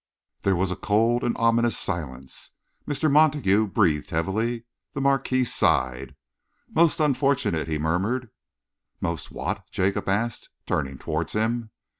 There 0.41 0.55
was 0.55 0.71
a 0.71 0.75
cold 0.75 1.23
and 1.23 1.37
ominous 1.37 1.77
silence. 1.77 2.55
Mr. 2.87 3.05
Montague 3.11 3.67
breathed 3.67 4.09
heavily. 4.09 4.63
The 4.93 4.99
Marquis 5.01 5.43
sighed. 5.43 6.15
"Most 6.73 6.99
unfortunate!" 6.99 7.67
he 7.67 7.77
murmured. 7.77 8.31
"Most 8.99 9.29
what?" 9.31 9.69
Jacob 9.69 10.09
asked, 10.09 10.49
turning 10.65 10.97
towards 10.97 11.33
him. 11.33 11.69